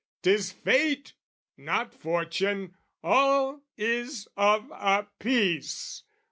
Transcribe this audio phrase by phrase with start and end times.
[0.23, 1.13] 'Tis fate
[1.57, 2.73] not fortune!
[3.03, 6.01] All is of a piece!